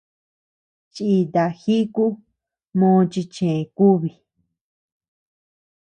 [0.93, 2.05] Chìta jíku
[2.79, 4.09] mo chi chë kúbi.